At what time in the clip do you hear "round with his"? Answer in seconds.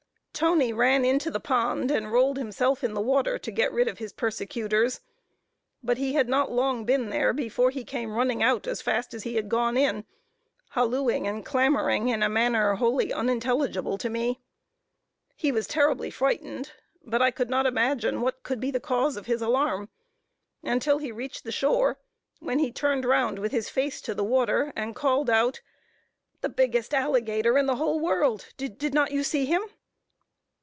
23.05-23.69